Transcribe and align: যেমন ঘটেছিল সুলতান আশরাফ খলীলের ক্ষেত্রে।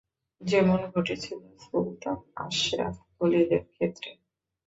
যেমন 0.41 0.79
ঘটেছিল 0.93 1.39
সুলতান 1.61 2.17
আশরাফ 2.37 2.95
খলীলের 3.15 3.63
ক্ষেত্রে। 3.67 4.09